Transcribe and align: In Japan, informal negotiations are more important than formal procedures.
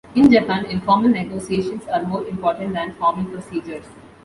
In 0.15 0.31
Japan, 0.31 0.65
informal 0.65 1.11
negotiations 1.11 1.85
are 1.85 2.01
more 2.01 2.25
important 2.25 2.73
than 2.73 2.95
formal 2.95 3.25
procedures. 3.31 3.85